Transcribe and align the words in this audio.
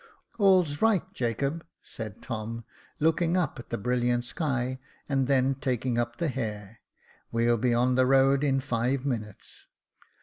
"All's 0.39 0.81
right, 0.81 1.03
Jacob," 1.13 1.63
said 1.83 2.23
Tom, 2.23 2.65
looking 2.99 3.37
up 3.37 3.59
at 3.59 3.69
the 3.69 3.77
brilliant 3.77 4.25
sky, 4.25 4.79
and 5.07 5.27
then 5.27 5.53
taking 5.53 5.99
up 5.99 6.17
the 6.17 6.27
hare," 6.29 6.79
we'll 7.31 7.55
be 7.57 7.71
on 7.75 7.93
the 7.93 8.07
road 8.07 8.43
in 8.43 8.61
five 8.61 9.05
minutes." 9.05 9.67